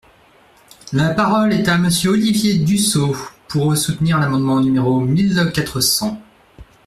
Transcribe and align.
La 0.93 1.11
parole 1.13 1.53
est 1.53 1.67
à 1.69 1.77
Monsieur 1.77 2.13
Olivier 2.13 2.55
Dussopt, 2.57 3.15
pour 3.47 3.77
soutenir 3.77 4.17
l’amendement 4.17 4.59
numéro 4.59 4.99
mille 4.99 5.37
quatre 5.53 5.79
cents. 5.79 6.19